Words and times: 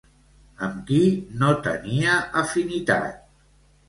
Amb 0.67 0.77
qui 0.87 1.01
no 1.41 1.51
tenia 1.67 2.15
afinitat? 2.43 3.21